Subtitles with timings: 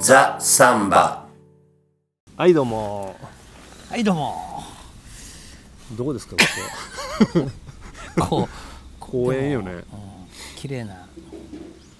[0.00, 1.24] ザ・サンバ。
[2.36, 3.14] はいどうも。
[3.88, 4.64] はいどうも。
[5.96, 6.34] どこですか
[8.18, 8.28] ここ。
[8.28, 8.48] こう
[8.98, 9.84] 公園よね。
[10.56, 11.00] 綺麗なこ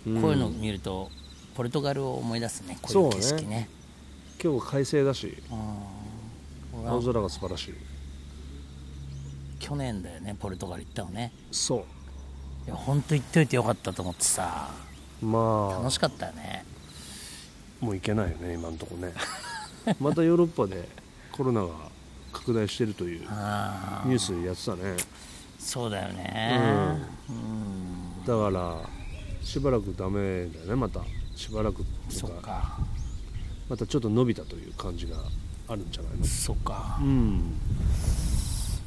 [0.05, 1.13] ういうのを見ると
[1.55, 3.39] ポルトガルを思い出すねこういう景そうね。
[3.39, 3.69] 色ね
[4.43, 5.41] 今日は快晴だし。
[5.49, 5.98] 俺は
[6.87, 7.75] 青空が素晴らしい。
[9.59, 11.33] 去年だよねポルトガル行ったのね。
[11.51, 11.85] そ
[12.67, 14.71] いや本当行っといてよかったと思ってさ。
[15.23, 15.79] うまあ。
[15.79, 16.65] 楽しかったよね。
[17.81, 19.13] もう行けないよね今のとこね。
[20.01, 20.89] またヨーロッパで
[21.33, 21.69] コロナが
[22.33, 24.97] 拡大してるというニュースやってたね。
[25.59, 26.99] そうだよね。
[28.27, 28.77] だから
[29.43, 31.01] しばらくダメだよねまた。
[31.35, 32.79] しばらくそとか。
[33.69, 35.17] またちょっと伸びたという感じが
[35.69, 36.25] あるんじゃないの？
[36.25, 36.99] そっか。
[37.01, 37.39] うん。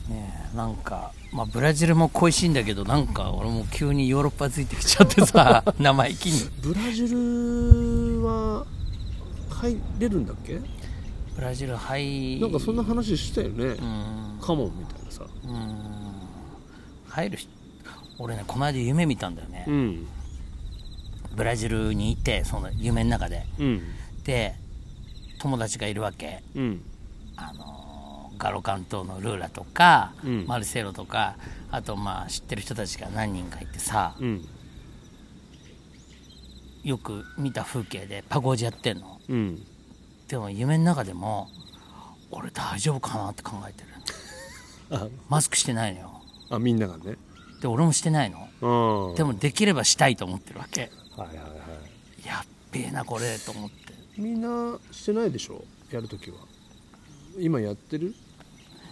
[0.10, 6.50] ねえなんかまあブラジルも恋しいんだけどなんか俺も急にヨーロッパついてきちゃってさ 生意気に。
[6.62, 8.66] ブラジルは
[9.50, 10.60] 入れるんだっけ？
[11.36, 14.40] ブラジル入なんかそんな話したよね、うん。
[14.42, 15.24] カモンみたいなさ。
[15.46, 15.76] うん。
[17.08, 17.48] 入るし
[18.18, 20.08] 俺ねこの間夢見たんだよね、うん。
[21.36, 23.46] ブラジルにいてその夢の中で。
[23.60, 23.82] うん。
[24.26, 24.56] で
[25.42, 26.44] 友達がいるわけ。
[26.56, 26.82] うん。
[27.36, 27.72] あのー
[28.38, 30.46] ガロカン島のルーラとか、うん。
[30.48, 31.36] マルセロとか
[31.72, 34.48] あとまあ知ってる人たちが何人かいてさうん。
[36.84, 39.20] よく見た風景でパゴージやってんの。
[39.30, 39.62] うん。
[40.28, 41.50] でも夢の中でも
[42.32, 43.88] 俺大丈夫かなって考えてる。
[44.98, 45.08] あ。
[45.30, 46.22] マスクしてないのよ。
[46.52, 47.16] あみんながね。
[47.62, 49.10] で俺もしてないの。
[49.10, 49.16] うん。
[49.16, 50.92] でもできればしたいと思ってるわけ。
[51.18, 51.44] はいはいは
[52.24, 52.28] い。
[52.28, 55.64] やっべえなこれと思ってみんなしてないでしょ？
[55.92, 56.38] やるときは。
[57.40, 58.14] 今やってる？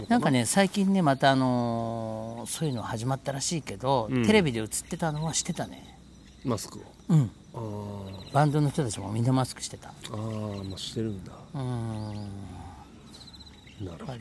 [0.07, 0.17] な？
[0.17, 4.25] んかね最近ねまたあのーそういうの始まったらしいけど、うん。
[4.25, 5.97] テレビで映ってたのはしてたね。
[6.45, 6.81] マスクを？
[7.09, 7.31] うん。
[7.53, 8.33] あー。
[8.33, 9.89] バンドの人たちもみんなマスクしてた。
[9.89, 11.33] あーまあしてるんだ。
[11.53, 12.15] うーん。
[13.85, 14.19] なるほど。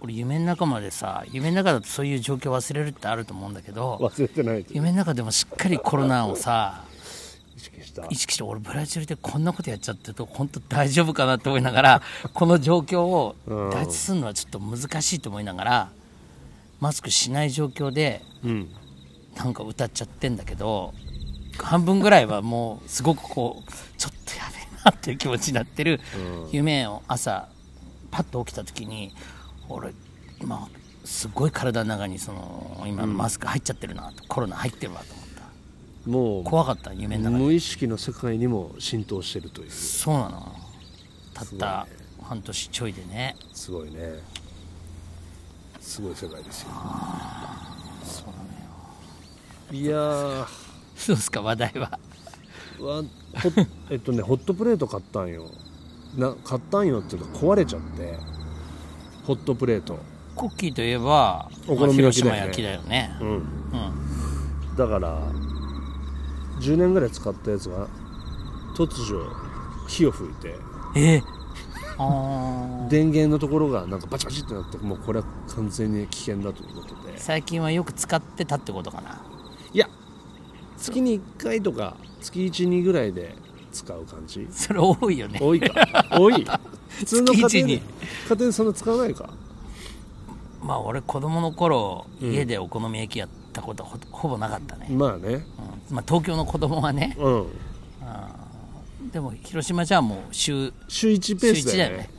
[0.00, 4.74] 俺夢の中までさ夢の中だとそういう状況忘れるってあると思うんだけど忘れてないと？
[4.74, 6.91] 夢の中でもしっかりコロナをさ意
[7.80, 8.06] 識した。
[8.08, 12.02] 意識して俺ブラジルでこんなことやっちゃってると本当大丈夫かなって思いながら
[12.34, 13.70] この状況をうん。
[13.70, 15.90] 脱出するのはちょっと難しいと思いながら
[16.80, 18.68] マスクしない状況でうん。
[19.36, 20.92] なんか歌っちゃってんだけど
[21.58, 26.00] 半分ぐらいはもうすごくこうちょっとやべえなっていう気持ちになってる
[26.50, 27.48] 夢を朝
[28.10, 29.14] パッと起きた時に
[29.68, 29.94] 俺
[30.40, 30.68] 今
[31.04, 35.06] すごい体の中にその今のマスク入っちゃってるなと、コロナ入ってるわと
[36.06, 37.44] も怖かった夢うの中で。
[37.44, 39.70] 無意識の世界にも浸透してるという。
[39.70, 40.52] そうなの。
[41.34, 41.86] たった
[42.22, 43.36] 半年ちょいでね。
[43.52, 44.20] すごいね。
[45.80, 46.68] すごい世界ですよ。
[49.72, 50.46] いやー。
[50.96, 51.98] そうですか話題は。
[52.80, 53.02] わ
[53.42, 53.50] ほ
[53.90, 55.50] えっとねホットプレート買ったんよ。
[56.16, 58.14] な買ったんよっていうか壊れちゃって。
[59.24, 59.98] ホットプレート。
[60.34, 62.42] コッキーといえばお好み焼きだよね。
[62.42, 63.16] まあ広島焼きだよね。
[63.20, 63.28] うん。
[63.28, 63.32] う
[64.72, 64.76] ん。
[64.76, 65.22] だから
[66.62, 67.88] 10年ぐらい使ったやつが
[68.76, 69.26] 突如
[69.88, 70.54] 火を吹いて。
[70.96, 71.22] え
[71.98, 72.88] あー。
[72.88, 77.18] 電源のところがなんかバチバチってなってもうこれは完全に危険だということで。
[77.18, 79.20] 最近はよく使ってたってことかな。
[79.72, 79.88] いや
[80.78, 83.34] 月に1回とか月12ぐらいで
[83.72, 84.46] 使う感じ。
[84.50, 85.38] それ多いよね。
[85.42, 86.18] 多いか。
[86.18, 86.46] 多い。
[86.88, 87.80] 普通の家庭で家
[88.30, 89.30] 庭でそんな使わないか。
[90.62, 92.32] まあ俺子供の頃、うん。
[92.32, 95.34] 家でお好み焼きやったことほほぼなかったね、まあね。
[95.90, 95.96] うん。
[95.96, 97.16] まあ、東京の子供はね。
[97.18, 97.46] うん。
[99.10, 101.96] でも広島じゃもう週週1ペースだよね。
[101.98, 102.10] ね。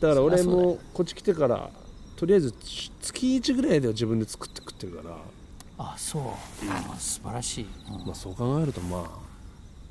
[0.00, 1.70] だから俺もこっち来てから
[2.16, 2.52] とりあえず
[3.00, 5.16] 月1ぐらいでは自分で作って食ってるから、
[5.78, 6.22] あそう、
[6.70, 8.06] あ素晴らしい、うん。
[8.06, 9.04] まあ、そう考えるとまあ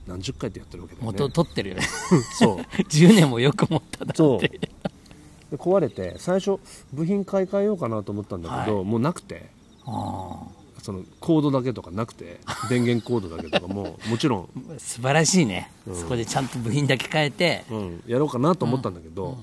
[0.07, 1.17] 何十回ってやってるわけだよね。
[1.19, 1.81] 元取ってるよね。
[2.39, 2.57] そう。
[2.87, 4.37] 10年もよく持ったなそう。
[4.37, 6.59] ってで壊れて最初
[6.93, 8.85] 部品買い替えようかなと思ったんだけど、はい。
[8.85, 9.49] もうなくて。
[9.85, 10.39] あ
[10.81, 12.39] そのコードだけとかなくて
[12.69, 17.65] 電源コードだけとかももちろん、ー素晴らしいね、そこでちゃんと部品だけ変えて。
[17.69, 19.37] うん、やろうかなと思ったんだけど、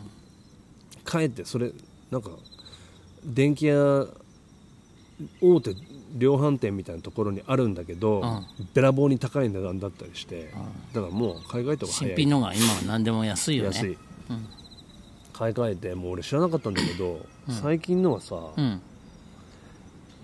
[1.04, 1.72] かえってそれ
[2.10, 2.30] なんか
[3.24, 4.06] 電気屋
[5.40, 5.74] 大手
[6.16, 8.46] 量販店みたいなところにあるんだけど、ん。
[8.74, 10.52] べらぼうに高い値段だったりして、
[10.92, 12.08] だからもう買い替えた方が早い。
[12.08, 13.76] 新品のが今は何でも安いよね。
[13.76, 13.98] 安い、
[15.32, 18.80] 買い替えてもう俺知らなかったんだけど、最近のはさ、うん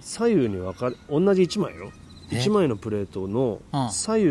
[0.04, 1.90] 左右に分かれ同じ1枚よ。
[2.30, 3.90] え？1枚のプレートのうん。
[3.90, 4.26] 左右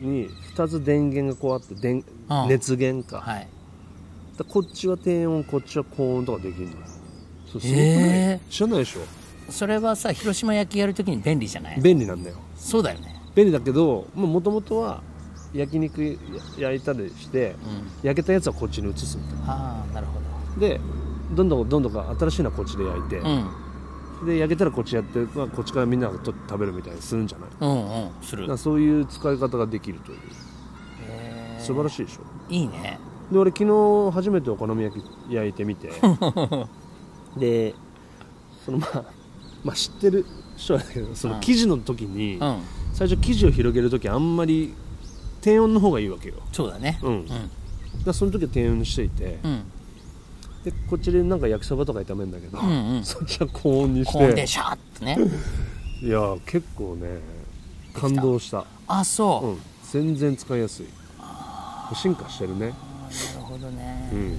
[0.00, 2.48] に2つ電源がこうあって電うん。
[2.48, 3.48] 熱源か,、はい。
[4.48, 6.78] こっちは低温こっちは高温とかできるのよ。
[7.50, 7.80] そうすごくない？
[7.80, 9.00] へ知らないでしょ？
[9.50, 11.80] それはさ広島焼きやるときに便利じゃない？
[11.80, 12.36] 便利なんだよ。
[12.56, 13.14] そうだよね。
[13.34, 15.02] 便利だけどもともとは
[15.52, 16.18] 焼肉
[16.58, 17.54] 焼いたりして、
[18.02, 20.80] 焼けたやつはこっちに移すみたいああなるほなで
[21.32, 23.46] どんどんどんどん新しいのはこっちで焼いて、どうん
[24.24, 27.48] で焼けたらこっちやって、まあ、こっちからみんながと食べるみたいにするんじゃない？
[27.60, 28.46] うんうんする。
[28.46, 30.18] らそういう使い方ができるという。
[31.08, 32.20] へ素晴らしいでしょ。
[32.50, 32.98] ーいいね。
[33.32, 35.90] で俺昨日初めてお好み焼き焼いてみて。
[37.36, 37.74] で
[38.64, 39.04] そのまあ
[39.64, 40.24] まあ知ってる
[40.56, 42.58] 人はだけどその生地の時に、うん。
[42.92, 44.72] 最初生地を広げる時あんまり
[45.40, 46.36] 低温の方がいいわけよ。
[46.52, 47.00] そうだね。
[47.02, 47.12] うん。
[47.12, 47.26] うん。
[47.26, 47.40] だか
[48.06, 49.62] らその時は低温にしていて、うん
[50.64, 53.04] でこっちでなんか焼きそばとか炒めるんだけど、うんうん。
[53.04, 55.18] そっちは高温にし高温でてシャーッとね。
[56.02, 57.20] いや結構ね
[57.92, 58.64] 感動した。
[58.86, 59.60] あそう、うん。
[59.92, 60.86] 全然使いやすい。
[61.94, 62.68] 進化してるね。
[62.68, 62.74] なる
[63.42, 64.38] ほどね、うん。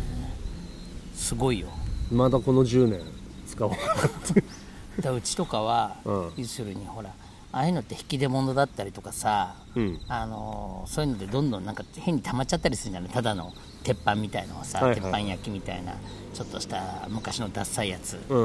[1.14, 1.68] すごいよ。
[2.12, 3.00] まだこの10年
[3.48, 4.44] 使おうかなって。
[5.02, 6.32] だうちとかは、うん。
[6.38, 7.12] 要するにほら
[7.52, 10.00] ああいうのって引き出物だったりとかさ、うん。
[10.08, 13.54] あのーそういうのでどんどんなんか変に溜まっちゃったりするんじゃないただの
[13.86, 14.96] 鉄板みたいのはさ、はいはい。
[14.96, 15.94] 鉄板焼きみたいな
[16.34, 18.20] ちょっとした昔のダッサいやつ。
[18.30, 18.42] う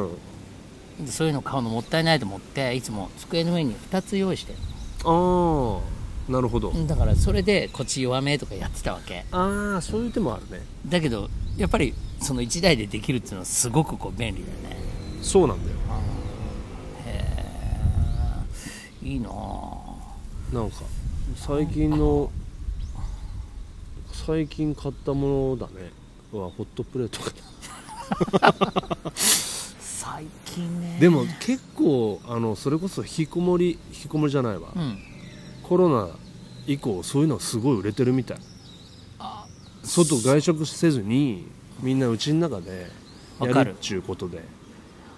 [1.00, 1.06] ん。
[1.06, 4.52] でそういうの買うのもったいないと思っていつも机の上に2つ用意して。
[4.52, 4.58] る
[5.04, 5.80] あ
[6.28, 6.72] あなるほど。
[6.86, 9.24] だからそれでこっち弱めとかやってたわけ。
[9.32, 10.62] ああそういう手もあるね。
[10.86, 14.76] だけどやっぱりその1台でできるっていうのはすごくこう便利だよね。
[15.22, 15.78] そうなんだよ。
[19.02, 20.82] いいなぁなんか
[21.34, 22.30] 最近の
[24.26, 25.90] 最近買ったものだね。
[26.32, 27.32] はホットプレートか
[29.14, 30.98] 最近ね。
[31.00, 34.98] でも結構あのそれこそ引きこもり引きこもりじゃないわ、うん。
[35.62, 36.08] コロナ
[36.66, 38.38] 以降そういうのはすごい売れてるみたい。
[39.82, 41.46] 外外食せずに
[41.80, 42.90] みんなうちの中で
[43.38, 43.70] わかる。
[43.70, 44.44] やるっちゅうことで。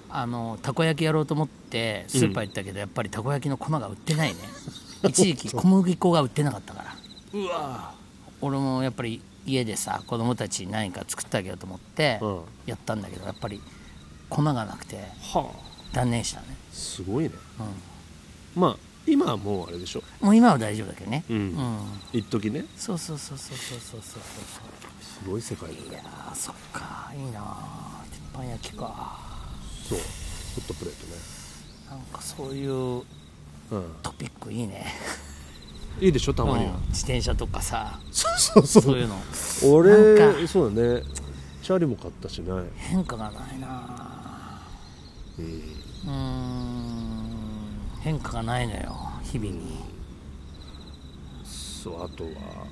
[0.09, 4.37] あのたこ焼きやろうと思ってスーパー行ったけど、やっぱりたこ焼きの粉が売ってないね。
[5.09, 6.97] 一時期小麦粉が売ってなかったから。
[7.35, 8.02] うわ
[8.43, 12.41] 俺もやっぱり家でさ子供たちに何か作ってあげようと思ってうん。
[12.67, 13.63] やったんだけどやっぱり
[14.29, 14.97] 粉がなくて
[15.33, 15.95] はあ。
[15.95, 17.31] 断念したね、すごいね、
[18.55, 20.03] まあ今はもうあれでしょ？
[20.21, 21.25] もう今は大丈夫だけどね。
[21.29, 21.37] うん。
[21.37, 21.79] うん。
[22.13, 22.65] 一時ね。
[22.77, 24.23] そうそうそうそうそうそうそう
[25.03, 25.81] すごい世界だね。
[25.91, 29.19] いやーそっかいいなあ鉄板焼きか。
[29.87, 29.99] そう。
[29.99, 30.05] ホ
[30.61, 31.13] ットプレートね。
[31.91, 33.05] なんかそういううん。
[34.03, 34.87] トピックいいね
[36.01, 36.81] いいでしょたまには、うん。
[36.89, 37.99] 自転車とかさ。
[38.11, 38.83] そうそうそう。
[38.83, 39.17] そういうの。
[39.73, 40.49] 俺なんか。
[40.49, 41.03] そうだね。
[41.63, 42.51] チャリも買ったしね。
[42.77, 43.67] 変化がないな。
[43.69, 44.69] あ
[45.39, 47.13] うんうーん。
[48.01, 48.97] 変化がないのよ。
[49.23, 49.93] 日々に。
[51.45, 52.67] そうあとは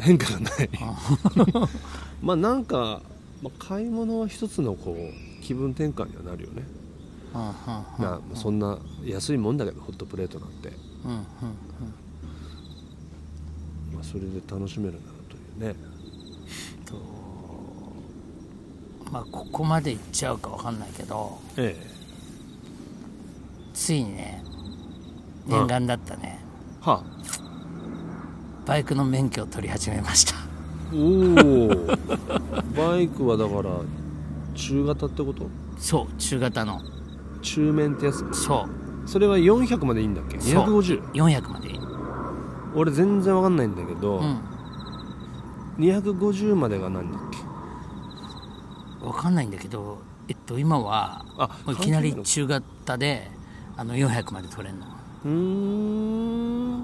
[0.00, 0.70] 変化がない。
[2.22, 3.02] まあなんか、
[3.42, 6.62] まあ、買い物は一つのこう気分転換にはなるよね、
[7.34, 10.68] うんうんまあそんな安いもんだけどホットプレートなんて、
[11.04, 11.22] うんうんま
[14.02, 15.92] あ、それで楽しめるなというね。
[19.10, 21.76] まあここまでいっちゃうかわかんないけどえ
[23.74, 24.42] ついにね
[25.46, 26.42] 念願だったね、
[26.82, 27.04] えはあ。
[28.64, 30.34] バイクの免許を取り始めました。
[30.94, 31.68] おお
[32.74, 33.80] バイクはだから
[34.54, 35.46] 中型ってこと？
[35.78, 36.80] そう中型の。
[37.42, 39.08] 中面ってやつそう。
[39.08, 40.40] それは400までいいんだっけ？
[40.40, 40.80] そう。
[40.80, 41.02] 250?
[41.12, 41.78] 400までいい
[42.74, 44.40] 俺全然わかんないんだけど、うん。
[45.78, 47.20] 250までが何だっ
[49.00, 49.06] け？
[49.06, 49.98] わかんないんだけど
[50.28, 53.28] えっと今はあいきなり中型で
[53.76, 54.86] あの400まで取れるの。
[55.30, 56.82] ん。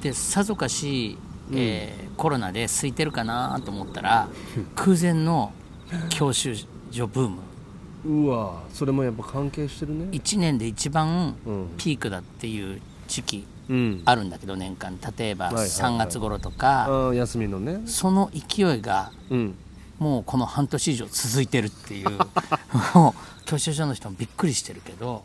[0.00, 1.16] でさぞかし、
[1.52, 4.28] えーコロナで空いてるかなと思ったら
[4.74, 5.52] 空前の
[6.08, 6.56] 教習
[6.90, 7.36] 所ブーム。
[8.24, 10.06] うわそれもやっぱ関係してるね。
[10.10, 11.68] 1年で一番うん。
[11.76, 13.36] ピークだっていう時期。
[13.38, 13.57] うん
[14.04, 14.98] あるんだけど年間。
[15.18, 15.70] 例えばはいはいはい。
[15.70, 17.82] 3月頃とか、休みのね。
[17.86, 19.54] その勢いがうん。
[19.98, 22.10] もうこの半年以上続いてるっていう。
[22.94, 25.24] もう教習所の人もびっくりしてるけど。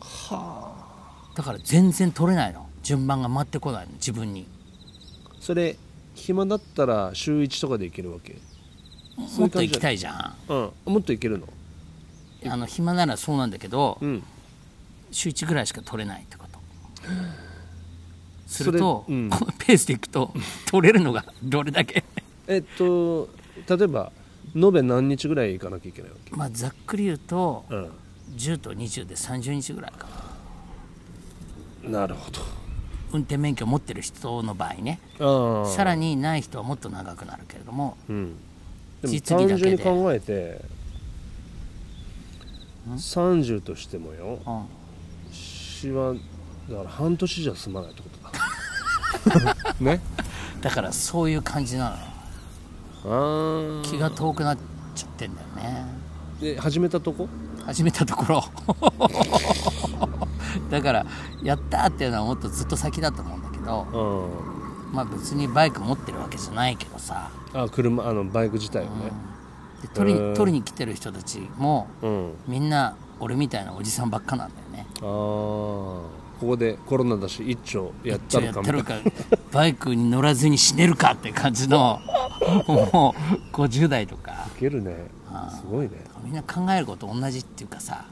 [1.35, 2.67] だから全然取れないの。
[2.81, 3.93] 順番が回ってこないの。
[3.93, 4.47] 自分に。
[5.39, 5.77] それ
[6.15, 8.38] 暇だったら週1とかで行けるわけ？
[9.38, 10.51] もっと行きたいじゃん。
[10.51, 10.55] う
[10.89, 10.93] ん。
[10.93, 11.47] もっと行けるの？
[12.51, 14.23] あの暇ならそうなんだけど、うん。
[15.12, 16.59] 週1ぐらいしか取れないってこと
[18.53, 19.29] すると、それうん。
[19.29, 20.33] このペースでいくと
[20.67, 22.03] 取れるのがどれだけ？
[22.48, 23.29] えっと
[23.67, 24.12] 例えば
[24.55, 26.36] 延べ何日ぐらい行かなきゃいけないわけ？
[26.36, 27.74] まあざっくり言うとう
[28.36, 30.07] 10と20で30日ぐらいか
[31.83, 31.89] な。
[31.89, 32.41] んなるほど。
[33.12, 35.00] 運転免許持ってる人の場合ね。
[35.19, 38.36] さらにない人はもっと長くなるけれどもうん。
[39.01, 40.62] でも実単純に考えて
[42.88, 44.65] 30としてもようん。
[45.31, 46.13] 詩は
[46.69, 48.22] だから半年じゃ済まないってことだ
[49.79, 50.01] ね。
[50.62, 51.96] だからそういう感じなの。
[53.05, 54.58] ああ気が遠くなっ
[54.96, 55.86] ちゃってんだよね。
[56.39, 57.27] で始めたとこ？
[57.65, 58.41] 始めたところ。
[60.70, 61.05] だから
[61.41, 63.82] やったーっていうのはもっとずっと先だと思うんだけど
[64.91, 64.96] うん。
[64.96, 67.29] まあ別にバイク持ってるわけじゃないけどさ。
[67.53, 69.12] あ車あのバイク自体をね。
[69.82, 74.88] で取り取りに来てる人たちもうん、みんな俺みたいなおじさんばっかなんだよね。
[75.01, 75.08] ああ
[76.39, 78.63] ここでコロナだし一丁やったのやか
[79.51, 82.01] バイクに乗らずに死ねるかって感じの
[82.67, 84.47] もう50代とか。
[84.57, 84.95] いけるね。
[85.49, 85.91] すごいね。
[86.23, 88.05] みんな考えること同じっていうかさ。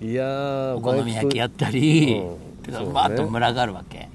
[0.00, 2.72] いやーお好み焼きやっったり、うん。
[2.72, 2.92] ね。
[2.92, 4.08] バーッと群がるわけ、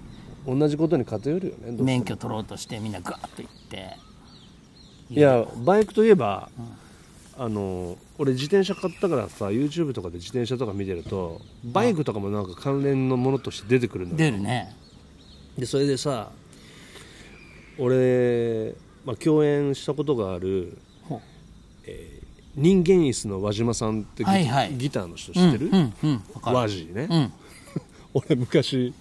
[0.45, 3.98] 同じことに偏るよね免許取ろうとしてみんなガーッと行って。
[5.10, 6.50] いやバイクといえば、
[7.41, 14.17] あの俺自転車買ったからさ YouTube とかで自転車とか見てるとバイクとかもなんか関連のものとして出てくるのよ。
[14.17, 14.75] 出るね。
[15.57, 16.29] でそれでさ
[17.79, 20.77] 俺、まあ、共演したことがある
[21.10, 21.21] ほう。
[22.55, 24.74] 人間椅子の輪島さんってギ,、はいはい。
[24.75, 26.24] ギターの人知ってる、うんうんうん。
[26.36, 26.57] わかる。
[26.57, 27.33] ワジーね、うん。
[28.29, 28.93] 俺昔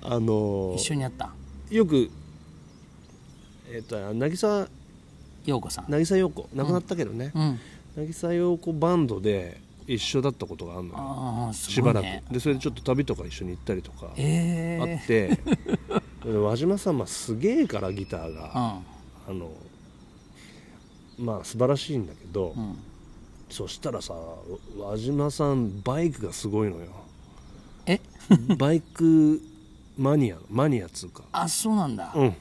[0.00, 1.30] あの一緒にやった。
[1.70, 2.08] よく
[3.70, 4.66] えっ、と渚
[5.46, 5.90] 陽子さん。
[5.90, 6.48] 渚陽子。
[6.54, 7.60] 亡くなったけどね、うん。
[7.96, 10.94] 渚陽子バンドで一緒だったことがあるのよ。
[10.98, 14.10] ああすしばらく、でそれでちょっと旅とか一緒に行ったりとか。
[14.16, 15.28] ええあって、
[16.24, 18.80] で輪島さん、まあ、すげえからギターが、
[19.28, 19.34] うん。
[19.36, 19.50] あの
[21.18, 22.76] まあ素晴らしいんだけど、うん。
[23.50, 24.14] そしたらさ
[24.76, 26.86] 輪島さんバイクがすごいのよ。
[27.86, 28.00] え？
[28.56, 29.40] バイク
[29.96, 31.22] マニアマニアっつうか。
[31.32, 32.26] あそうなんだ、うん。
[32.26, 32.34] へ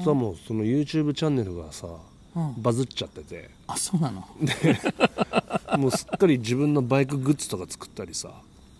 [0.00, 1.86] えさもうその YouTube チャンネルがさ、
[2.34, 2.54] うん。
[2.58, 3.50] バズっちゃってて。
[3.66, 4.26] あそうなの？
[5.78, 8.30] もうすっかり自分のバイクグッズとか作ったりさ。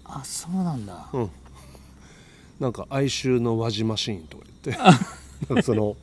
[0.04, 1.08] あそうなんだ。
[1.12, 1.30] うん。
[2.60, 4.76] なんか哀愁の輪島シーンとか言っ
[5.56, 5.62] て。
[5.62, 5.96] その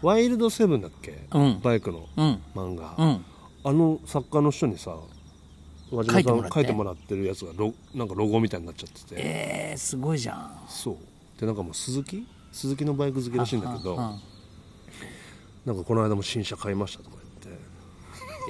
[0.00, 1.60] ワイルドセブンだっけ、うん。
[1.60, 2.40] バイクのうん。
[2.54, 3.24] 漫画、うん。
[3.64, 4.96] あの作家の人にさ
[5.90, 7.16] 輪島さん書いてもらって。
[7.16, 9.14] るやつがロなんかロゴみたいになっちゃってて。
[9.16, 10.64] えー、すごいじゃん。
[10.68, 10.96] そう。
[11.40, 12.26] でなんかもう鈴木？
[12.52, 14.20] 鈴木のバイク好きらしいんだけどうんうん。
[15.66, 17.62] なんかこの間も新車買いましたとか言って。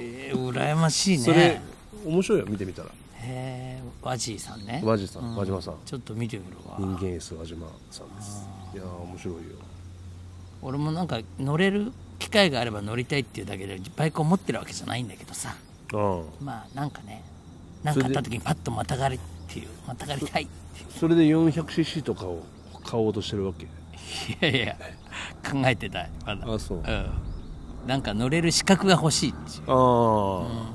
[0.01, 1.23] えー、羨ましいね。
[1.23, 1.61] それ
[2.05, 2.89] 面白いよ見てみたら。
[2.89, 2.91] へ
[3.21, 4.81] えワジーさんね。
[4.83, 5.75] 輪島さん輪島さん。
[5.85, 6.77] ちょっと見てみるわ。
[6.79, 8.47] 人間椅子輪島さんです。
[8.73, 9.39] いやー面白いよ。
[10.61, 15.55] 俺もなんか乗れる機会があれば乗りたいっていうだけでバイクを持ってるわけじゃないんだけどさ。
[15.93, 17.23] ああまあなんかね
[17.83, 20.87] なんかあった時にパッとまたがりっていうまたがりたいっていう。
[20.99, 22.43] それで 400cc とかを
[22.83, 23.65] 買おうとしてるわけ？
[23.65, 24.75] いやいや
[25.49, 26.53] 考えてたまだ。
[26.53, 26.77] あそう。
[26.79, 27.09] うん。
[27.87, 29.63] なんか乗れる資格が欲しいっていう。
[29.67, 30.71] ああ、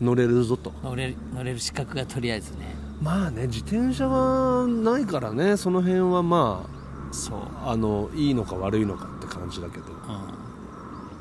[0.00, 0.72] 乗れるぞと。
[0.82, 2.74] 乗れる乗れる資格がとりあえずね。
[3.00, 6.68] まあね自転車はないからねその辺はま
[7.12, 9.84] そう、ああのいいのか悪いのかって感じだけど。
[9.84, 9.92] うん、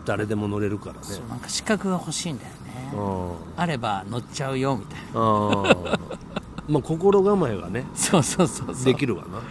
[0.05, 0.99] 誰でも乗れるからね。
[1.01, 2.55] そうなんか資格が欲しいんだよね
[2.95, 5.99] ああれば乗っちゃうよみたいな。
[6.67, 8.85] まあ心構えがねそうそうそうそう。
[8.85, 9.41] できるわな。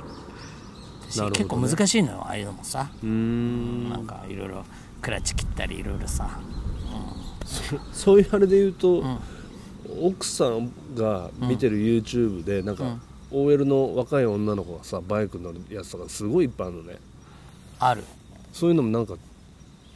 [1.10, 1.30] しなるほどね。
[1.32, 2.88] 結構難しいのよああいうのもさ。
[3.02, 3.90] うーん。
[3.90, 4.64] なんかいろいろ
[5.02, 6.28] クラッチ切ったりいろいろさ。
[7.92, 9.20] そういうあれで言うと、ん。
[10.02, 12.98] 奥さんが見てる YouTube でなんか、
[13.32, 16.98] OL の若い女の子がさバイク乗るやつとかすごいいっぱいあるのね。
[17.80, 18.04] ある。
[18.52, 19.14] そういうのもなんか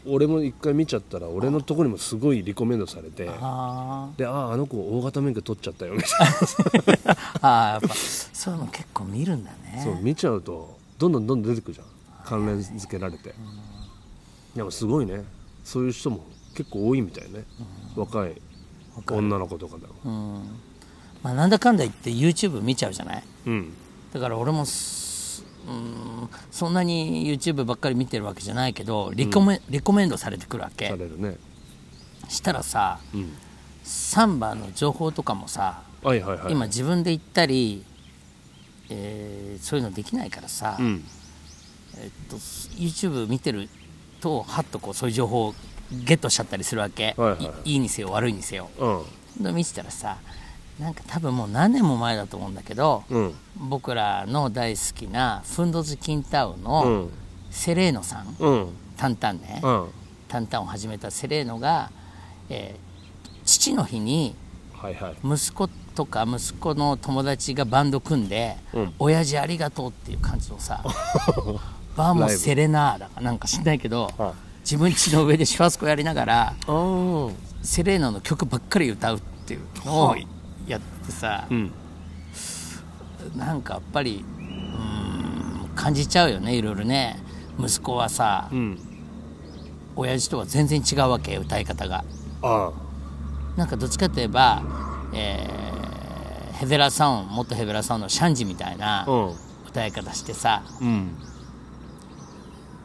[0.07, 6.27] 俺も一回見ちゃったら俺のとこにもすごいリコメンドされてあであああの子大型免許取っちゃったよみたいな。
[6.27, 9.81] ーあーやっぱそういうの結構見るんだね。
[9.83, 11.87] そう見ちゃうとどんどんどんどん出てくるじゃん。
[12.25, 13.35] 関連付けられて。
[14.55, 15.25] でもすごいね。
[15.65, 17.45] そういう人も結構多いみたいね。
[17.97, 18.41] 若い
[19.11, 20.43] 女の子とかだろうん。
[21.23, 23.25] まあ、なんだかんだ言って YouTube 見ちゃうじゃない？
[23.47, 23.73] うん。
[24.13, 25.14] だから俺もす
[25.67, 26.29] うん。
[26.51, 30.89] そんなに YouTube ばっかり見てるわけじゃないけどリコメ,、リコメンドされてくるわけ。
[30.89, 31.37] されるね。
[32.29, 33.33] したらさうん。
[33.83, 36.53] サンバの情報とかもさはいはいはい。
[36.53, 37.85] 今自分で行ったり、
[38.91, 41.05] えーそういうのできないからさ、うん。
[41.97, 43.69] えっと、YouTube 見てる
[44.21, 45.55] とはっとこうそういう情報を
[45.93, 47.71] ゲットしちゃったりするわけ、はいはいはい。
[47.71, 48.69] いいいにせよ悪いにせよ。
[48.79, 49.43] うん。
[49.45, 50.19] で見てたらさ
[50.79, 53.35] なんか多分もう何年も前だと思うんだけど、うん。
[53.57, 57.11] 僕らの大好きなフンドズ・キンタウうのん。
[57.51, 58.67] セレーノさん、うん。
[58.97, 59.89] タンタンね、うん。
[60.29, 61.91] タンタンを始めたセレーノが、
[62.49, 62.85] えー
[63.47, 64.35] 父の日に
[65.23, 68.95] 息子とか息子の友達がバンド組んで「うん。
[68.99, 70.83] 親父ありがとう」っていう感じのさ
[71.95, 74.33] 「バーモスセレナーだかなんか知んないけど、はい。
[74.61, 76.55] 自分家の上でシュワスコやりながら
[77.63, 80.23] セレーノの曲ばっかり歌うっていうのをや
[81.05, 81.73] ってさ、うん。
[83.37, 84.45] なんかやっぱりうー
[85.67, 87.19] ん感じちゃうよねいろいろね。
[87.59, 88.79] 息子はさ、うん。
[89.97, 92.05] 親父とは全然違うわけ歌い方が。
[92.43, 92.73] あ
[93.57, 94.63] なんかどっちかといえば、
[95.13, 95.65] えー
[96.55, 99.05] ヘベラサウン元ヘベラサウンのシャンジみたいな
[99.67, 100.63] 歌い方してさ。
[100.81, 101.17] うん。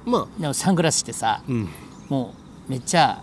[0.05, 0.41] まあ。
[0.41, 1.69] でもサングラスしてさ、うん。
[2.09, 2.33] も
[2.67, 3.21] うめっちゃ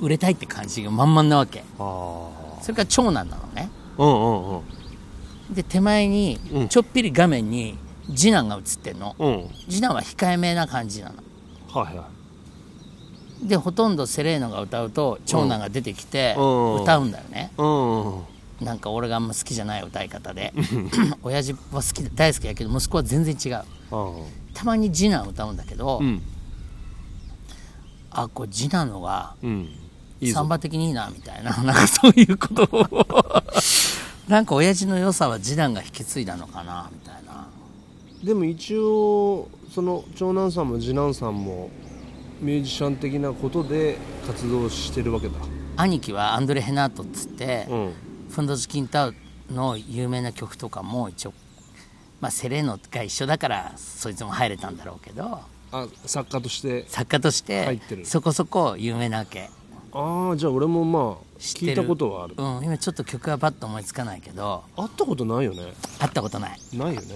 [0.00, 1.60] 売れたいって感じが満々なわけ。
[1.60, 3.68] ああそれから長男なのね。
[3.98, 4.60] うんうんう
[5.52, 5.54] ん。
[5.54, 7.76] で手前にうんちょっぴり画面に
[8.16, 9.14] 次男が映ってんの。
[9.18, 9.48] うん。
[9.68, 11.16] 次男は控えめな感じなの。
[11.68, 12.08] はいは
[13.42, 17.52] でほとんどセレーノが歌うと長男が出てきてうん歌うんだよね。
[17.58, 18.64] いうん。
[18.64, 20.54] なんか俺があんま好きじゃない歌い方で。
[21.22, 23.62] 親父は好きで大好きやけど息子は全然違う。
[24.54, 26.22] たまに次男歌うんだけど、うん。
[28.10, 29.68] あこれ次男のがうん
[30.32, 31.56] サンバ的にいいなみたいな。
[31.62, 33.42] なんかそういうことを。
[34.28, 37.46] なんか親父の良さは次男が引き継いだのかなみたいな。
[38.22, 41.68] でも一応その長男さんも次男さんも
[42.40, 45.34] ミュージシャン的なことで活動してるわけだ。
[45.76, 47.92] 兄貴はアンドレ・ヘナートっつって、うん。
[48.30, 49.14] フンドズ・キンタウ
[49.50, 51.34] の有名な曲とかも一応、
[52.20, 55.40] まあ、セレーノが一緒だからそいつも入れたんだろうけど。
[55.72, 56.84] あ作家として。
[56.88, 58.02] 作家とし入ってる。
[58.02, 59.50] てそこそこ有名なわけ
[59.96, 62.34] ああじゃあ俺もまあ聞いたことはある。
[62.36, 64.64] うん今ちょっと曲はパッと思いつかないけど。
[64.76, 65.72] 会ったことないよね。
[66.00, 66.58] 会ったことない。
[66.76, 67.14] ないよね、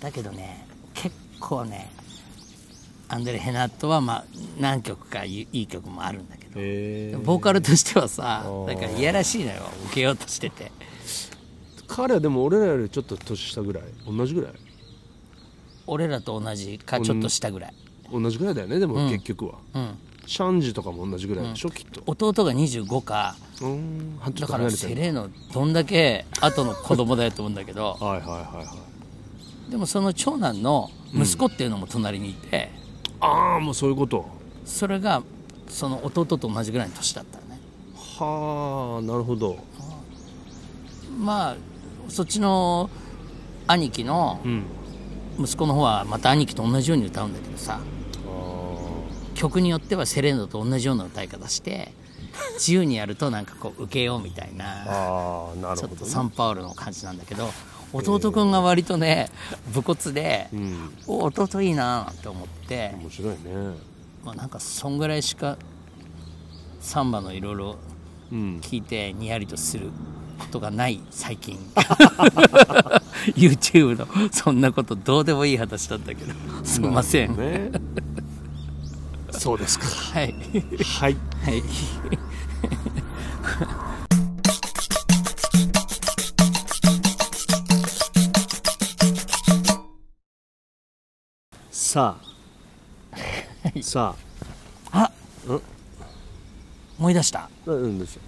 [0.00, 0.64] だけどね
[0.94, 1.90] 結構ね
[3.08, 4.24] アンドレ・ヘナットはまあ
[4.60, 7.18] 何曲かいいい曲もあるんだけど。
[7.18, 8.68] ボーカルとしてはさー。
[8.68, 9.62] だからいやらしいのよ。
[9.86, 10.70] 受けようとしてて。
[11.88, 13.82] 彼はでも俺らよりちょっと年下ぐらい？
[14.06, 14.52] 同じぐらい？
[15.88, 17.74] 俺らと同じかちょっと下ぐらい。
[18.12, 22.02] 同じぐらいだよねでも結局は、うんシャンジとかも同じぐらいでしょ、きっと。
[22.06, 23.36] 弟が25か。
[24.38, 27.96] だからセレーノどんだけ後の子供だよと思うんだけど。
[28.00, 28.74] はいはいはいは
[29.68, 29.70] い。
[29.70, 32.70] でもその長男の息子っていうのも隣にいて、
[33.20, 34.24] ああもうそういうこと。
[34.64, 35.22] それが
[35.68, 37.60] その弟と同じぐらいの年だったのね。
[38.18, 39.58] はあなるほど。
[41.18, 41.56] まあ
[42.08, 42.88] そっちの
[43.66, 44.64] 兄貴のうん。
[45.38, 47.80] 息子の方はまた兄貴と同じように歌うんだけどさ。
[47.80, 47.99] あ
[49.34, 51.92] 曲によってはセレーノと同じような歌い方して
[52.54, 57.50] 自由にやるとなんかこう受けようみたいなあーなるちょっとほどねサンパウロの感じなんだけど
[57.92, 59.30] 弟くんが割とね
[59.72, 60.92] 武骨で、うん。
[61.06, 63.38] お弟いいなって思って、面白いね。
[64.24, 65.56] まあ、なんかそんぐらいしか
[66.80, 67.76] サンバのいろいろ
[68.30, 68.60] うん。
[68.62, 69.90] 聞いてにやりとする
[70.38, 71.58] ことがない最近。
[73.34, 76.32] YouTube のそんなことどうでもいい話だったけど。
[76.64, 77.72] すみません、ね
[79.40, 79.86] そうですか。
[79.86, 80.34] はい。
[80.84, 81.16] はい。
[81.44, 81.62] はい。
[91.70, 93.82] さあ。
[93.82, 94.14] さ
[94.92, 95.10] あ。
[95.46, 95.62] うん。
[96.98, 97.40] 思い出した。
[97.40, 98.22] あうんですよ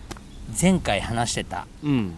[0.58, 1.66] 前回話してた。
[1.84, 2.14] うん。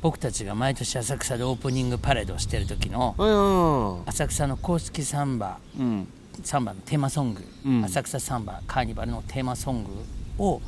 [0.00, 6.08] 僕たちが毎年浅草でオープニングパレードをしてる時のああ浅草の公式サンバうん
[6.42, 7.84] サンバのテーマソング、うん。
[7.84, 9.90] 浅草サンバカーニバルのテーマソング
[10.44, 10.60] を、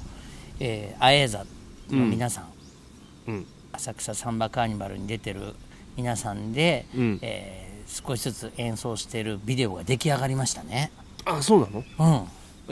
[0.61, 1.45] えー、アエーザ
[1.91, 3.47] の皆さん、うん。
[3.73, 5.55] 浅草サンバカーニバルに出てる
[5.97, 7.19] 皆さんで、うん。
[7.23, 10.91] えー少しずつ演奏しているビデオが出来上がりましたね。
[11.27, 11.79] あそうなの？
[11.81, 11.85] うん。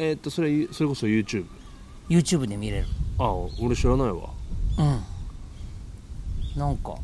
[0.03, 1.45] えーっとそれそれこそ YouTube
[2.09, 2.87] YouTube で見れる。
[3.19, 4.31] あ俺知らないわ。
[4.79, 6.59] うん。
[6.59, 6.95] なんか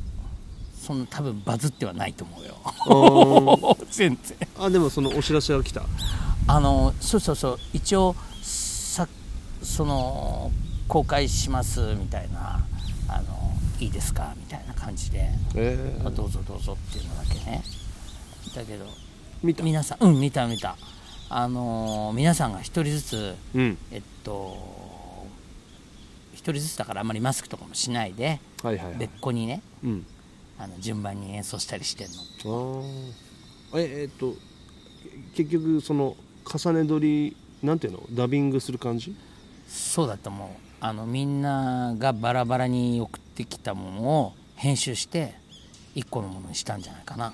[0.86, 2.54] そんな多分バズってはないと思うよ。
[3.74, 4.36] あ 全然。
[4.58, 5.82] あでもそのお知らせが来た？
[6.46, 7.58] あのそうそうそう。
[7.72, 9.08] 一応さ
[9.62, 10.52] その
[10.86, 12.64] 公開しますみたいな
[13.08, 17.64] あのいいですかみたいな感じで、えあどうぞどうぞっていうのだけね。
[18.54, 18.86] だけど
[19.42, 19.64] 見た？
[19.64, 20.76] 皆さんうん見た見た。
[21.28, 23.78] あの皆さんが一人ずつうん。
[23.90, 25.26] えっと
[26.34, 28.98] 一人ずつだからあんまりマスクとかもしないではいはいはい。
[28.98, 29.62] 別個にね。
[29.82, 30.06] うん
[30.58, 32.82] あの順番に演奏したりしてんの。
[33.72, 34.34] ああええーっと
[35.34, 38.02] 結局その重ね撮りなんていうの？
[38.12, 39.14] ダビングする感じ？
[39.66, 40.48] そうだと思う。
[40.80, 45.34] あのみんながバラバラに送ってきたものを編集して
[45.94, 47.32] 一個のものにしたんじゃないかな。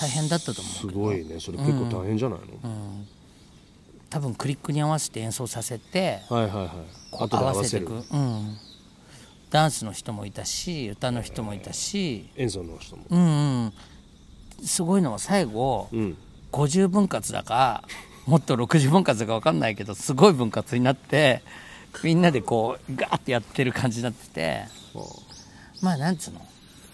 [0.00, 1.00] 大変だったと思すうけど。
[1.00, 1.38] ごいね。
[1.40, 2.46] それ結構大変じゃないの、
[4.10, 6.68] 多分クリックに合わせて演奏させてはいはいはい。
[7.12, 8.58] 後で合合わわせるせていく、うん、
[9.50, 12.28] ダンスの人もいたし歌の人もいたし。
[12.36, 13.04] 演奏の人も。
[13.08, 13.72] うんうん。
[14.64, 16.16] すごいのは最後うん。
[16.52, 17.84] 50分割だか
[18.26, 21.42] もっと60分割だか分かんないけどすごい分割になって
[22.02, 24.64] みんなでこうガーってやってる感じになってて。
[25.82, 26.40] まあなんつうの？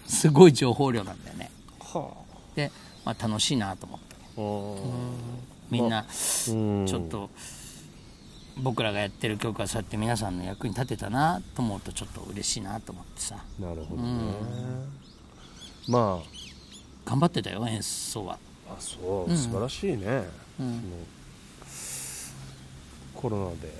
[0.07, 1.49] すごい情報量なんだよね。
[1.79, 2.11] は
[2.55, 2.71] で、
[3.05, 4.15] まあ、楽しいなと思って。
[5.71, 6.05] みんな
[6.49, 6.85] うん。
[6.85, 7.29] ちょっと
[8.57, 13.43] 僕らがやってる曲はそうやって皆さんの役に立てたなと思うとちょっと嬉しいなと思ってさ。
[13.59, 14.33] なるほどね、
[15.87, 16.21] ま
[17.05, 18.37] 頑張ってたよ演奏は。
[18.69, 19.35] ああそう。
[19.35, 20.23] 素晴らしいね、
[20.57, 20.73] その
[23.15, 23.73] コロナで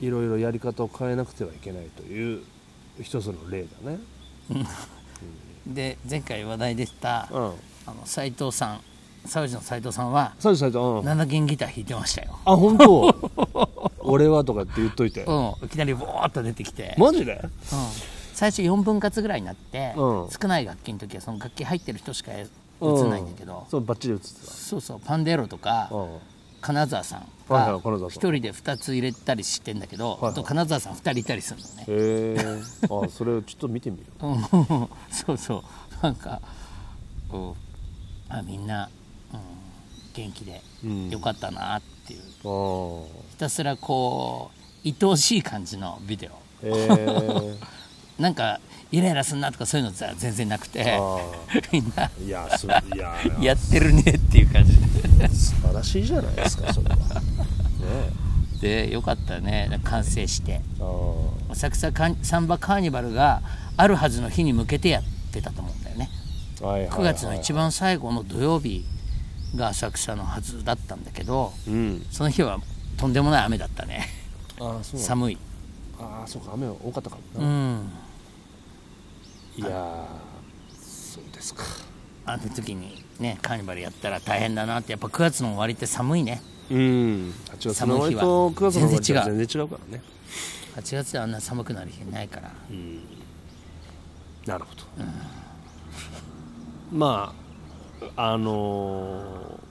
[0.00, 2.42] いろいろやり方を変えなくてはいけないという
[3.00, 3.98] 一つの例だね。
[5.66, 7.52] で前回話題でしたうん。
[7.88, 8.80] あの斉藤さん
[9.26, 11.00] サウジの斉藤さんはサジサジうん。
[11.00, 13.14] 7弦ギター弾いてましたよ、あ本当？
[14.00, 15.24] 俺はとかって言っといて。
[15.24, 17.40] うん、いきなりボーっと出てきて、マジで？
[17.42, 17.50] うん、
[18.34, 20.28] 最初4分割ぐらいになって、うん。
[20.30, 25.00] 少ない楽器の時はその楽器入ってる人しか映んないんだけど、そうバッチリ映ってそうそう。
[25.00, 26.18] パンデーロとかたうん。
[26.60, 28.08] 金沢さんがい金沢さん。
[28.08, 30.32] 1人で2つ入れたりしてんだけど、はいはい。
[30.32, 31.86] あと金沢さん2人いたりするのね、へ
[32.38, 34.26] えあそれをちょっと見てみるう。
[34.28, 34.88] ん。
[35.10, 35.62] そうそう。
[36.02, 36.40] なんか、
[37.32, 37.52] うん、
[38.28, 38.90] あみんな、うん、
[40.16, 41.10] 元気でうん。
[41.10, 44.50] よかったなっていう、あひたすらこ
[44.84, 46.32] う愛おしい感じのビデオ。
[46.62, 47.54] え
[48.18, 50.96] なんかイライラすんなとかそういうのさ全然なくて。
[50.98, 51.18] あ
[51.72, 52.10] みんな。
[52.24, 53.52] いやすいやや。
[53.54, 54.72] ってるねっていう感じ
[55.36, 56.96] 素晴らしいじゃないですかそれは。
[56.96, 57.02] ね。
[58.60, 59.68] ででよかったね。
[59.84, 60.62] 完成して。
[60.80, 63.42] あ浅草カンサンバカーニバルが
[63.76, 65.02] あるはずの日に向けてやっ
[65.32, 66.08] てたと思うんだよね。
[66.62, 66.98] あはいはいはい。
[67.00, 68.86] 9月の一番最後の土曜日
[69.56, 72.06] が浅草のはずだったんだけどうん。
[72.10, 72.60] その日は
[72.96, 74.08] とんでもない雨だったね。
[74.82, 75.38] 寒い。
[75.98, 77.90] ああそうか雨多かったかもうな、ん。
[79.56, 80.04] いやー
[80.78, 81.64] そうですか。
[82.26, 86.42] あの時にねカーニバルやったら大変だなってやっぱ9月の終わりって寒いね。
[86.70, 86.76] うん。
[86.78, 88.20] 8月の終わり寒い日は。
[88.22, 90.02] と9月の終わり全全然違うからね。
[90.76, 92.52] 8月であんな寒くなる日ないから。
[94.46, 94.82] なるほど、
[96.92, 97.45] まあ
[98.16, 99.66] あのー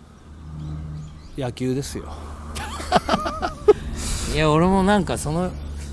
[1.37, 2.05] 野球ですよ。
[4.33, 5.51] いや俺もなんかその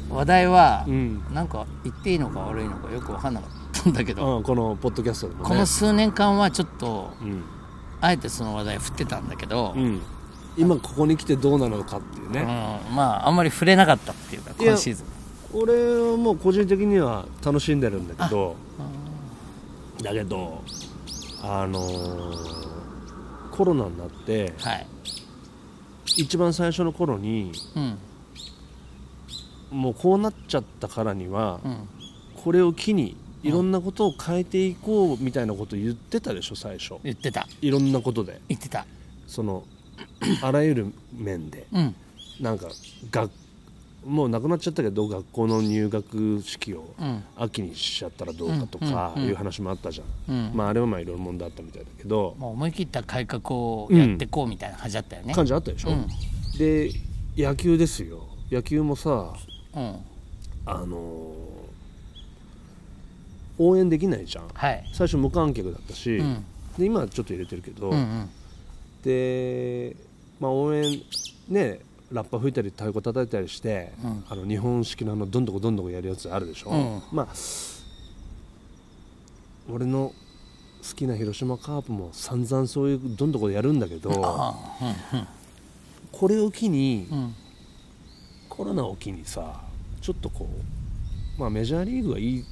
[0.08, 5.48] 話題はうん、なんか言っていいのか悪いのかよく分かんなかったんだけど、うん、このポッドキャストでもね。
[5.48, 7.42] この数年間はちょっとうん、
[8.00, 10.00] あえてその話題振ってたんだけど、うん、
[10.56, 15.06] 今ここに来てどうなのかっていううんね、まああんまり触れなかったっていうか今シーズン。
[15.54, 15.72] 俺
[16.10, 18.54] はもう個人的には楽しんでるんだけど。
[20.02, 20.62] だけど
[21.42, 22.62] あのー
[23.52, 24.86] コロナになってはい。
[26.16, 27.98] 一番最初の頃にうん。
[29.70, 31.88] もうこうなっちゃったからには、うん。
[32.42, 36.94] これを機にいろんなことを変えていこうみたいなこと言ってたでしょ最初。
[37.04, 37.46] 言ってた。
[37.60, 38.40] いろんなことで。
[38.48, 38.86] 言ってた。
[39.26, 39.64] その
[40.42, 41.66] あらゆる面で。
[41.72, 41.94] うん。
[42.40, 42.68] なんか
[43.10, 43.30] 学
[44.04, 47.24] もうなくなっちゃったけど学校の入学式をうん。
[47.36, 49.22] 秋にしちゃったらどうかとかうん。
[49.22, 49.24] うん。
[49.24, 49.30] うん。
[49.30, 50.50] いう話もあったじゃん、うん。
[50.54, 52.34] まああれはまあいろいろ問題あったみたいだけど。
[52.38, 55.34] もう思い切った改革をやってこうみたいな感じだったよね。
[55.34, 56.06] 感じあったでしょ、うん。
[56.58, 56.90] で
[57.36, 58.26] 野球ですよ。
[58.50, 59.34] 野球もさ
[59.74, 59.96] うん。
[60.66, 61.32] あのー
[63.58, 64.48] 応援できないじゃん。
[64.52, 64.90] はい。
[64.92, 66.44] 最初無観客だったし、うん。
[66.78, 68.30] で今はちょっと入れてるけど、うんうん。
[69.04, 69.94] で、
[70.40, 71.00] まあ、応援
[71.48, 71.80] ね
[72.12, 74.24] ラッパ吹いたり太鼓叩いたりして、うん。
[74.28, 77.02] あの日本式のあのどんどこどんどこやるやつあるでしょ、うん。
[77.10, 77.28] まあ
[79.70, 80.12] 俺の
[80.86, 85.26] 好きな広島カープも散々そういうどんどこやるんだけどああ
[86.10, 87.18] これを機に、うん。
[87.18, 87.34] うん
[88.48, 89.62] コロナを機にさ
[90.02, 90.46] ちょっとこ
[91.38, 92.44] う、まあ、メジャーリーグはいい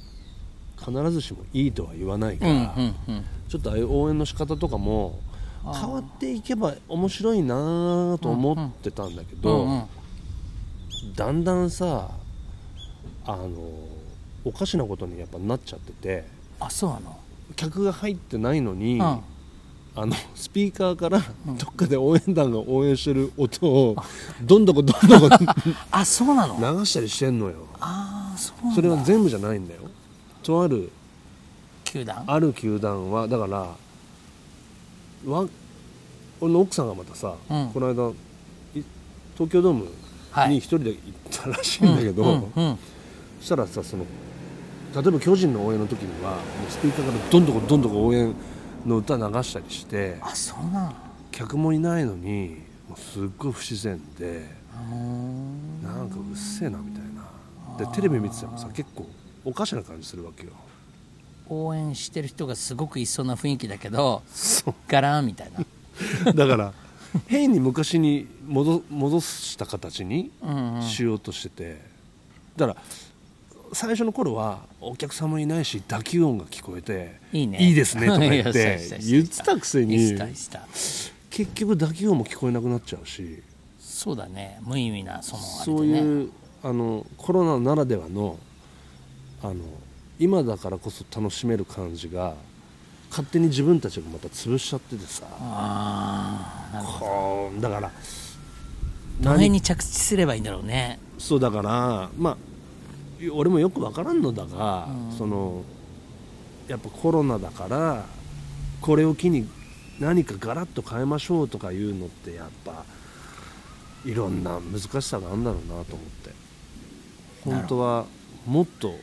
[0.79, 3.25] 必ずしもいいとは言わないかうんら、うんうん。
[3.47, 5.19] ちょっとああいう応援の仕方とかも
[5.63, 9.83] 変わっていけば面白いなと思ってたんだけど、うんうん
[11.15, 12.11] だんだんさ
[13.25, 13.49] あの
[14.45, 16.25] おかしなことにやっぱなっちゃってて。
[16.59, 17.17] あそうなの？
[17.55, 19.03] 客が入ってないのに、うん。
[19.03, 19.21] あ
[20.05, 23.95] のスピーカーからどっかで応援団が応援してる音を
[24.43, 25.35] どんどこどんどこ
[25.91, 26.79] あそうなの？
[26.79, 27.55] 流したりしてんのよ。
[27.79, 29.81] ああそうそれは全部じゃないんだよ。
[30.43, 30.91] とある
[31.83, 32.23] 球団？
[32.27, 33.67] ある球団はだから
[35.25, 35.45] わ
[36.39, 37.69] 俺の奥さんがまたさ、うん。
[37.73, 38.09] この間
[38.79, 38.83] い
[39.35, 39.87] 東京ドーム
[40.31, 40.49] はい。
[40.49, 40.99] に一人で行っ
[41.31, 42.77] たらしいんだけど、うんうんうん。
[43.39, 44.05] そしたらさその
[44.95, 48.33] 例えば巨人の応援の時にはもうスピーカーからどんどこどんどこ応援
[48.85, 50.93] の歌流したりしてあそうなの？
[51.31, 54.45] 客もいないのにもうすっごい不自然で
[55.83, 57.11] なんかうっせえなみたいな。
[57.77, 59.07] でテレビ見ててもさ結構
[59.45, 60.51] おかしな感じするわけよ
[61.51, 64.23] 応援してる人がすごくいそうな雰囲気だけど
[64.87, 65.65] ガラーンみたいな。
[66.33, 66.73] だから
[67.27, 70.81] 変に昔に戻戻した形にうんうん。
[70.81, 71.81] しようとしてて、
[72.55, 72.81] だから
[73.73, 77.57] 最初の頃はお客さんもいないし打球音が聞こえていいね。
[77.59, 79.97] いいですねとか言って 言ってたくせに
[81.29, 83.43] 結局打球音も聞こえなくなっちゃうし。
[83.77, 84.59] そうだね。
[84.61, 86.31] 無意味なそのあれそういう
[86.63, 88.39] あのコロナならではの
[89.43, 89.55] あの
[90.21, 92.35] 今だからこそ楽しめる感じが
[93.09, 95.25] 勝手に自分たちがまた潰しちゃっててさ。
[97.59, 97.89] だからど
[99.21, 100.99] どの辺に着地すればいいんだろうね。
[101.17, 102.37] そうだからまあ
[103.33, 105.63] 俺もよく分からんのだが、その
[106.67, 108.05] やっぱコロナだから
[108.79, 109.49] これを機に
[109.99, 112.85] 何かガラッと変えましょうとかいうのってやっぱ
[114.05, 116.31] いろんな難しさがあるんだろうなと思って。
[117.43, 118.05] 本当は
[118.45, 118.93] もっと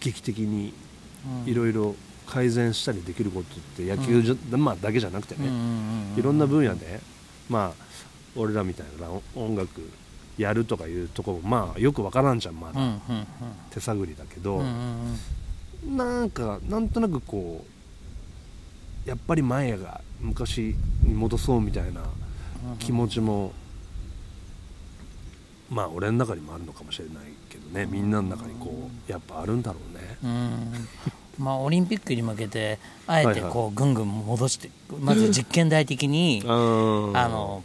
[0.00, 0.72] 劇的に
[1.46, 1.94] いろいろ
[2.26, 5.60] 改善したりできることって野球じゃ、まあ、だけじゃなくてね、うんうん
[6.14, 7.00] うんいろんな分野で
[7.48, 7.84] まあ
[8.36, 9.80] 俺らみたいな音楽
[10.36, 12.80] やるとかいうところもまあよくわからんじゃんまだ。
[12.80, 13.00] うんうん
[13.70, 15.16] 手探りだけど、うんうん
[15.86, 15.96] うん。
[15.96, 17.64] なんかなんとなくこ
[19.06, 22.02] うやっぱり前が昔に戻そうみたいな
[22.78, 23.52] 気持ちも、
[25.70, 27.16] まあ俺の中にもあるのかもしれない
[27.48, 27.86] けどね。
[27.86, 30.16] みんなの中にこうやっぱあるんだろうね。
[30.22, 30.88] うん。
[31.38, 37.64] まあオリンピックに向けてあえてこうぐんぐん戻してまず実験台的に うんあの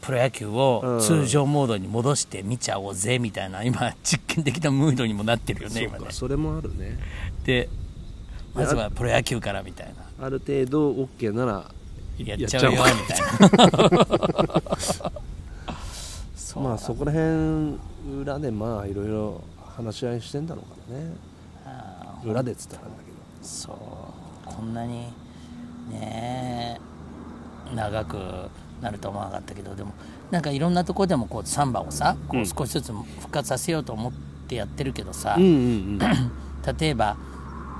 [0.00, 6.06] プロ野球を通常モードに戻して見ちゃおうぜみたいな今実験的なムードにもなってるよね今ね。
[6.10, 6.98] それもあるね。
[7.44, 7.68] で
[8.54, 10.26] まずはプロ野球からみたいな。
[10.26, 11.70] ある程度 OK なら
[12.18, 15.12] やっちゃうよみたいな
[16.56, 17.78] まあそこら辺
[18.22, 19.42] 裏でまあいろいろ
[19.76, 21.12] 話し合いしてんだろうからね。
[22.24, 23.16] 裏でっつったらだけど。
[23.42, 23.76] そう。
[24.46, 25.12] こんなに
[25.90, 26.80] ね
[27.74, 28.16] 長く
[28.80, 29.92] なると思わなかったけどでも
[30.30, 32.46] なんかいろんなところでもこうサンバをさこううん。
[32.46, 34.12] 少しずつ復活させようと思っ
[34.48, 35.46] てやってるけどさ、うんう
[35.96, 35.98] ん
[36.78, 37.16] 例えば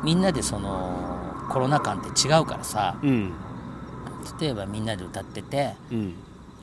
[0.04, 3.32] みんなでそのコロナ禍って違うからさうんうん。
[4.40, 6.14] 例えばみんなで歌っててうん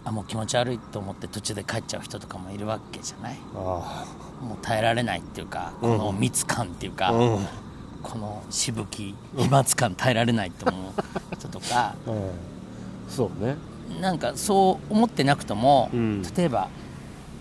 [0.06, 3.38] あもう気持ち悪いと思って途中で帰っちゃう人とかもいるわけじゃない？
[3.56, 4.06] あ
[4.42, 7.48] もう耐えられないっていうかこの密感っていうか、あうん。
[8.02, 10.92] このしぶき飛沫感耐えられないと思う
[11.36, 11.96] 人とか。
[12.06, 12.32] うん。
[13.08, 13.56] そうね。
[14.02, 16.22] なんかそう思ってなくとも、うん。
[16.36, 16.68] 例えば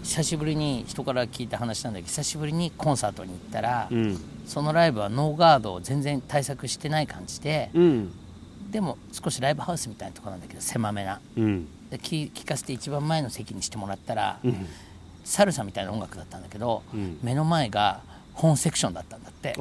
[0.04, 4.20] 久しぶりに人から聞いた話なんだけど久しぶりにコンサートに行ったら、うん。
[4.46, 8.12] そのライブはノーガードを全然対策してない感じで、うん。
[8.70, 11.20] でも少しライブハウスみたいなところなんだけど狭めな。
[11.36, 11.64] うん。
[11.64, 14.66] で聞聞かせて一番前の席にしてもらったら、うん。
[15.24, 17.18] サルサみたいな音楽だったんだけど、うん。
[17.22, 18.00] 目の前が
[18.34, 19.54] 本セクションだったんだって。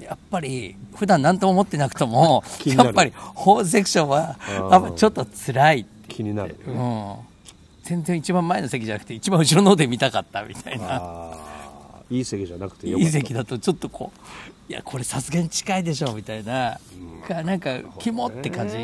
[0.00, 4.38] やっぱり普段何とも思ってなくとも やっぱり本セクションは
[4.94, 6.56] ちょっと辛い、気になる。
[6.66, 7.14] うん、
[7.82, 11.36] 全然一番前の席じゃなくて一番後ろの方で見たかったみたいな。
[12.10, 14.12] いい席じゃなくていい席だとちょっとこ
[14.68, 16.78] ういやこれさすがに近いでしょみたいな、
[17.26, 18.76] かなんか肝って感じ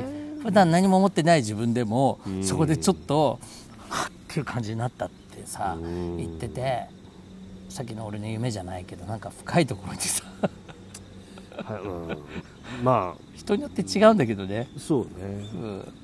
[0.45, 3.41] 普段何も思ってない自分でもそこでちょっと
[3.89, 6.87] はっっていう感じになったってさうん言ってて
[7.69, 10.25] さっきの俺の夢じゃないけどなんか深いところにさ。
[11.57, 12.19] はいうん。
[12.83, 15.11] ま人によって違うんだけどね、あそうね。
[15.55, 15.95] うん、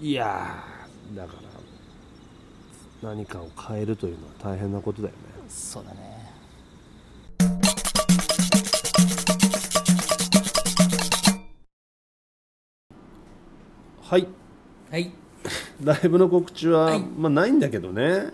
[0.00, 1.32] いやーだか
[3.02, 5.20] ら何かを変えるというのは大変なことだよね。
[5.48, 6.11] そうだね
[14.12, 14.28] はい。
[14.90, 15.10] はい。
[15.82, 17.00] ライブの告知は、はい。
[17.00, 18.24] まあないんだけどね。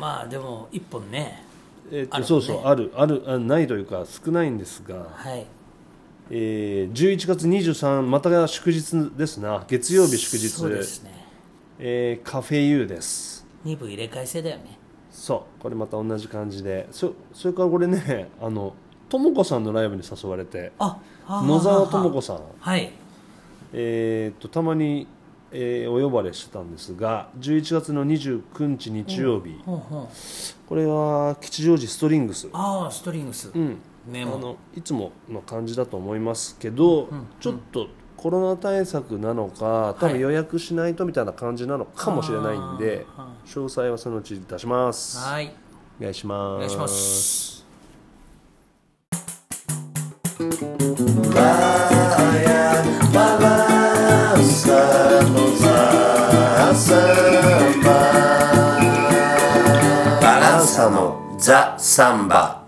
[0.00, 1.44] まあでも一本ね
[1.92, 2.28] えーとあるね。
[2.28, 5.46] そうそうあるあるあないというか少ないんですが、はい。
[6.30, 9.64] えー11月23また祝日ですな。
[9.68, 10.48] 月曜日祝日。
[10.48, 11.12] そうですね。
[11.78, 13.46] えーカフェユーです。
[13.64, 14.80] 2部入れ替え制だよね。
[15.12, 15.62] そう。
[15.62, 16.88] これまた同じ感じで。
[16.90, 18.74] そそれからこれね あの
[19.08, 20.72] とも子さんのライブに誘われて。
[20.80, 22.40] あは野沢とも子さん。
[22.58, 22.90] はい。
[23.72, 25.06] えー、とたまに、
[25.52, 30.08] えーお呼ばれしてたんですが11月の29日日曜日、ほうほう
[30.68, 32.48] これは吉祥寺ストリングス。
[32.52, 33.78] ああストリングス、うん。
[34.12, 37.08] あのいつもの感じだと思いますけど、
[37.40, 45.54] ちょっとコロナ対策なのか多分予約しないとみたいな感じなのかもしれないんで、は詳細はそのうち出します、はい。
[45.98, 46.54] お願いします。
[46.54, 47.66] お願いします。
[53.12, 53.79] バラ
[60.20, 62.59] バランサのザ・サンバ。